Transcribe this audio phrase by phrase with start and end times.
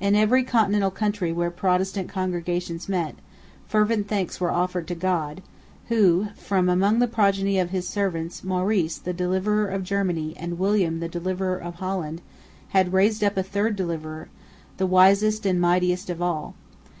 [0.00, 3.14] In every Continental country where Protestant congregations met,
[3.68, 5.42] fervent thanks were offered to God,
[5.86, 10.98] who, from among the progeny of His servants, Maurice, the deliverer of Germany, and William,
[10.98, 12.20] the deliverer of Holland,
[12.70, 14.28] had raised up a third deliverer,
[14.78, 16.56] the wisest and mightiest of all.